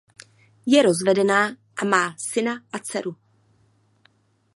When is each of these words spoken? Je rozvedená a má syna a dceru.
Je 0.65 0.81
rozvedená 0.83 1.57
a 1.81 1.85
má 1.85 2.15
syna 2.17 2.63
a 2.71 2.79
dceru. 2.79 3.15